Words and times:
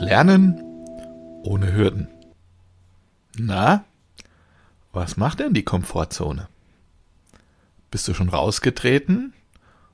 Lernen 0.00 0.58
ohne 1.42 1.74
Hürden. 1.74 2.08
Na, 3.36 3.84
was 4.92 5.18
macht 5.18 5.40
denn 5.40 5.52
die 5.52 5.62
Komfortzone? 5.62 6.48
Bist 7.90 8.08
du 8.08 8.14
schon 8.14 8.30
rausgetreten 8.30 9.34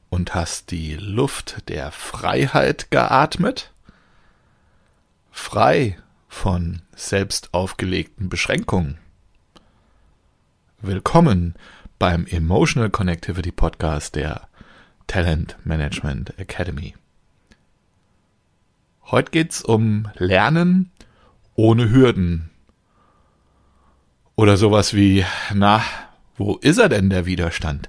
und 0.08 0.32
hast 0.32 0.70
die 0.70 0.94
Luft 0.94 1.68
der 1.68 1.90
Freiheit 1.90 2.92
geatmet? 2.92 3.72
Frei 5.32 5.98
von 6.28 6.82
selbst 6.94 7.52
aufgelegten 7.52 8.28
Beschränkungen. 8.28 8.98
Willkommen 10.80 11.56
beim 11.98 12.26
Emotional 12.26 12.90
Connectivity 12.90 13.50
Podcast 13.50 14.14
der 14.14 14.46
Talent 15.08 15.56
Management 15.64 16.38
Academy. 16.38 16.94
Heute 19.08 19.30
geht's 19.30 19.62
um 19.62 20.08
Lernen 20.16 20.90
ohne 21.54 21.90
Hürden. 21.90 22.50
Oder 24.34 24.56
sowas 24.56 24.94
wie, 24.94 25.24
na, 25.54 25.82
wo 26.34 26.56
ist 26.56 26.78
er 26.78 26.88
denn 26.88 27.08
der 27.08 27.24
Widerstand? 27.24 27.88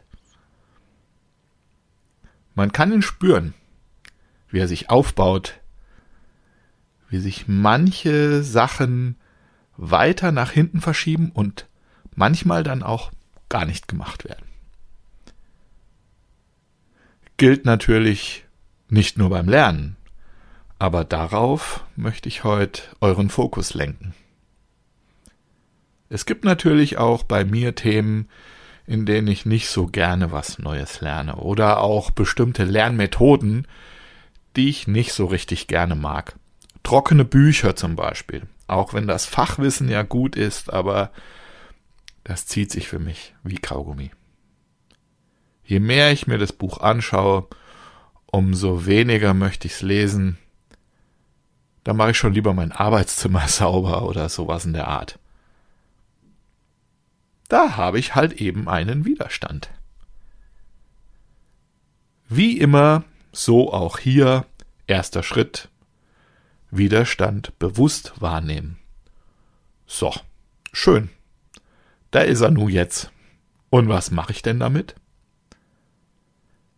Man 2.53 2.71
kann 2.71 2.93
ihn 2.93 3.01
spüren, 3.01 3.55
wie 4.49 4.59
er 4.59 4.67
sich 4.67 4.91
aufbaut, 4.91 5.59
wie 7.09 7.19
sich 7.19 7.47
manche 7.47 8.43
Sachen 8.43 9.15
weiter 9.75 10.31
nach 10.31 10.51
hinten 10.51 10.81
verschieben 10.81 11.31
und 11.31 11.67
manchmal 12.15 12.61
dann 12.63 12.83
auch 12.83 13.11
gar 13.49 13.65
nicht 13.65 13.87
gemacht 13.87 14.23
werden. 14.23 14.45
Gilt 17.37 17.65
natürlich 17.65 18.45
nicht 18.87 19.17
nur 19.17 19.31
beim 19.31 19.49
Lernen. 19.49 19.97
Aber 20.79 21.03
darauf 21.03 21.83
möchte 21.95 22.29
ich 22.29 22.43
heute 22.43 22.83
euren 23.01 23.29
Fokus 23.29 23.73
lenken. 23.73 24.13
Es 26.09 26.25
gibt 26.25 26.45
natürlich 26.45 26.97
auch 26.97 27.23
bei 27.23 27.43
mir 27.43 27.75
Themen, 27.75 28.29
in 28.85 29.05
denen 29.05 29.27
ich 29.27 29.45
nicht 29.45 29.69
so 29.69 29.87
gerne 29.87 30.31
was 30.31 30.59
Neues 30.59 31.01
lerne 31.01 31.35
oder 31.35 31.81
auch 31.81 32.11
bestimmte 32.11 32.63
Lernmethoden, 32.63 33.67
die 34.55 34.69
ich 34.69 34.87
nicht 34.87 35.13
so 35.13 35.25
richtig 35.25 35.67
gerne 35.67 35.95
mag. 35.95 36.35
Trockene 36.83 37.25
Bücher 37.25 37.75
zum 37.75 37.95
Beispiel. 37.95 38.43
Auch 38.67 38.93
wenn 38.93 39.07
das 39.07 39.25
Fachwissen 39.25 39.89
ja 39.89 40.03
gut 40.03 40.35
ist, 40.35 40.71
aber 40.71 41.11
das 42.23 42.45
zieht 42.45 42.71
sich 42.71 42.87
für 42.87 42.99
mich 42.99 43.33
wie 43.43 43.57
Kaugummi. 43.57 44.11
Je 45.65 45.79
mehr 45.79 46.11
ich 46.11 46.27
mir 46.27 46.37
das 46.37 46.53
Buch 46.53 46.79
anschaue, 46.79 47.47
umso 48.25 48.85
weniger 48.85 49.33
möchte 49.33 49.67
ich 49.67 49.73
es 49.73 49.81
lesen, 49.81 50.37
da 51.87 51.93
mache 51.93 52.11
ich 52.11 52.17
schon 52.17 52.33
lieber 52.33 52.53
mein 52.53 52.73
Arbeitszimmer 52.73 53.47
sauber 53.47 54.03
oder 54.03 54.27
sowas 54.27 54.65
in 54.65 54.73
der 54.73 54.89
Art. 54.89 55.17
Da 57.47 57.77
habe 57.77 57.97
ich 57.97 58.13
halt 58.13 58.33
eben 58.33 58.67
einen 58.67 59.05
Widerstand. 59.05 59.69
Wie 62.27 62.57
immer, 62.57 63.05
so 63.31 63.71
auch 63.71 63.99
hier, 63.99 64.45
erster 64.85 65.23
Schritt, 65.23 65.69
Widerstand 66.71 67.57
bewusst 67.57 68.19
wahrnehmen. 68.19 68.77
So, 69.85 70.13
schön. 70.73 71.09
Da 72.11 72.19
ist 72.19 72.41
er 72.41 72.51
nu 72.51 72.67
jetzt. 72.67 73.11
Und 73.69 73.87
was 73.87 74.11
mache 74.11 74.33
ich 74.33 74.41
denn 74.41 74.59
damit? 74.59 74.95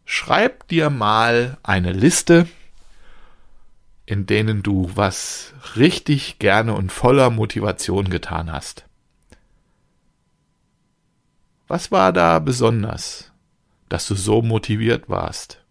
Schreib 0.05 0.67
dir 0.67 0.91
mal 0.91 1.57
eine 1.63 1.93
Liste 1.93 2.47
in 4.09 4.25
denen 4.25 4.63
du 4.63 4.89
was 4.95 5.53
richtig 5.75 6.39
gerne 6.39 6.73
und 6.73 6.91
voller 6.91 7.29
Motivation 7.29 8.09
getan 8.09 8.51
hast. 8.51 8.85
Was 11.67 11.91
war 11.91 12.11
da 12.11 12.39
besonders, 12.39 13.31
dass 13.87 14.07
du 14.07 14.15
so 14.15 14.41
motiviert 14.41 15.09
warst? 15.09 15.63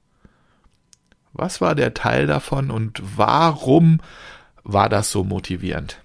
Was 1.33 1.61
war 1.61 1.75
der 1.75 1.95
Teil 1.95 2.29
davon 2.29 2.71
und 2.71 3.03
warum 3.17 4.01
war 4.63 4.89
das 4.89 5.11
so 5.11 5.25
motivierend? 5.25 6.01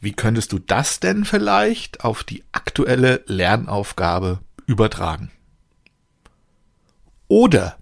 Wie 0.00 0.12
könntest 0.12 0.52
du 0.52 0.60
das 0.60 1.00
denn 1.00 1.24
vielleicht 1.24 2.04
auf 2.04 2.22
die 2.22 2.44
aktuelle 2.52 3.24
Lernaufgabe 3.26 4.38
übertragen? 4.64 5.32
Oder 7.26 7.76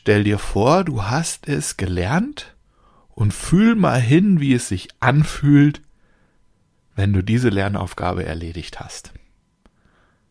Stell 0.00 0.22
dir 0.22 0.38
vor, 0.38 0.84
du 0.84 1.06
hast 1.06 1.48
es 1.48 1.76
gelernt 1.76 2.54
und 3.16 3.34
fühl 3.34 3.74
mal 3.74 4.00
hin, 4.00 4.38
wie 4.38 4.54
es 4.54 4.68
sich 4.68 4.90
anfühlt, 5.00 5.82
wenn 6.94 7.12
du 7.12 7.20
diese 7.20 7.48
Lernaufgabe 7.48 8.24
erledigt 8.24 8.78
hast. 8.78 9.12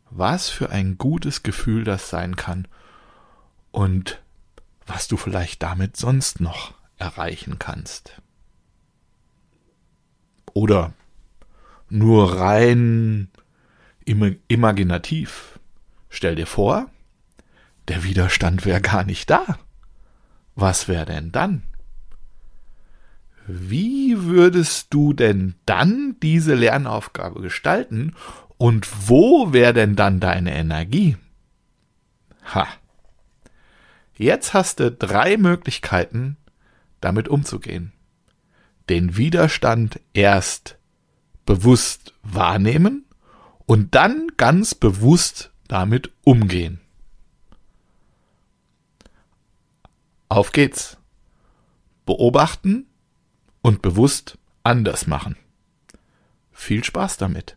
Was 0.10 0.48
für 0.48 0.70
ein 0.70 0.98
gutes 0.98 1.44
Gefühl 1.44 1.84
das 1.84 2.10
sein 2.10 2.38
kann 2.38 2.70
und 3.72 4.22
was 4.86 5.10
du 5.10 5.18
vielleicht 5.18 5.62
damit 5.62 5.98
sonst 5.98 6.40
noch 6.40 6.74
erreichen 6.98 7.60
kannst. 7.60 8.22
Oder 10.54 10.94
nur 11.90 12.40
rein 12.40 13.28
imaginativ. 14.06 15.60
Stell 16.10 16.36
dir 16.36 16.48
vor, 16.48 16.90
der 17.88 18.04
Widerstand 18.04 18.66
wäre 18.66 18.82
gar 18.82 19.04
nicht 19.04 19.30
da. 19.30 19.60
Was 20.56 20.88
wäre 20.88 21.06
denn 21.06 21.32
dann? 21.32 21.64
Wie 23.48 24.24
würdest 24.24 24.88
du 24.94 25.14
denn 25.14 25.56
dann 25.66 26.18
diese 26.22 26.54
Lernaufgabe 26.54 27.42
gestalten 27.42 28.14
und 28.58 28.88
wo 29.08 29.54
wäre 29.54 29.74
denn 29.74 29.96
dann 29.96 30.20
deine 30.20 30.54
Energie? 30.54 31.16
Ha. 32.54 32.68
Jetzt 34.18 34.54
hast 34.54 34.80
du 34.80 34.92
drei 34.92 35.38
Möglichkeiten, 35.38 36.36
damit 37.00 37.30
umzugehen. 37.30 37.94
Den 38.90 39.16
Widerstand 39.16 40.02
erst 40.14 40.78
bewusst 41.46 42.14
wahrnehmen 42.24 43.06
und 43.66 43.96
dann 43.96 44.28
ganz 44.38 44.76
bewusst 44.76 45.52
damit 45.68 46.12
umgehen. 46.24 46.82
Auf 50.30 50.52
geht's. 50.52 50.98
Beobachten 52.06 52.88
und 53.62 53.82
bewusst 53.82 54.38
anders 54.64 55.08
machen. 55.08 55.38
Viel 56.52 56.84
Spaß 56.84 57.16
damit. 57.18 57.56